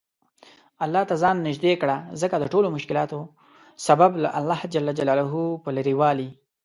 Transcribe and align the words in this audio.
الله 0.83 1.03
ته 1.09 1.15
ځان 1.21 1.35
نیژدې 1.47 1.73
کړه 1.81 1.95
ځکه 2.21 2.35
دټولومشکلاتو 2.43 3.19
سبب 3.87 4.11
له 4.23 4.29
الله 4.39 4.61
ج 4.71 4.73
په 5.63 5.69
لرې 5.77 5.93
والي 5.99 6.29